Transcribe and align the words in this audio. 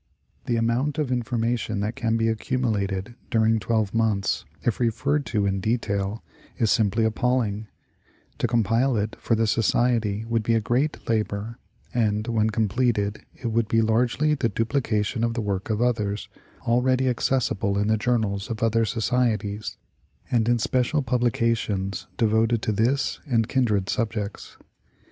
The 0.47 0.55
amount 0.55 0.97
of 0.97 1.11
information 1.11 1.79
that 1.81 1.95
can 1.95 2.17
be 2.17 2.27
accumulated 2.27 3.13
during 3.29 3.59
twelve 3.59 3.93
months, 3.93 4.45
if 4.63 4.79
referred 4.79 5.27
to 5.27 5.45
in 5.45 5.59
detail, 5.59 6.23
is 6.57 6.71
simply 6.71 7.05
appalling; 7.05 7.67
to 8.39 8.47
compile 8.47 8.97
it 8.97 9.15
for 9.19 9.35
the 9.35 9.45
Society 9.45 10.25
would 10.25 10.41
be 10.41 10.55
a 10.55 10.59
great 10.59 11.07
labor, 11.07 11.59
and 11.93 12.25
when 12.25 12.49
completed 12.49 13.21
it 13.35 13.49
would 13.49 13.67
be 13.67 13.83
largely 13.83 14.33
the 14.33 14.49
dupli 14.49 14.81
cation 14.83 15.23
of 15.23 15.35
the 15.35 15.39
work 15.41 15.69
of 15.69 15.83
others, 15.83 16.29
already 16.65 17.07
accessible 17.07 17.77
in 17.77 17.85
the 17.87 17.95
journals 17.97 18.49
of 18.49 18.63
other 18.63 18.85
societies, 18.85 19.77
and 20.31 20.49
in 20.49 20.57
special 20.57 21.03
publications 21.03 22.07
devoted 22.17 22.63
to 22.63 22.71
this 22.71 23.19
and 23.27 23.47
kin 23.47 23.65
dred 23.65 23.87
subjects. 23.87 24.57